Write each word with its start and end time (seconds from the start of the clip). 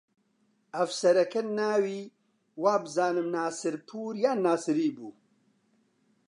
ئەفسەرەکە 0.77 1.41
ناوی 1.59 1.99
وابزانم 2.63 3.27
ناسرپوور 3.37 4.13
یان 4.23 4.37
ناسری 4.45 4.89
بوو 4.95 5.11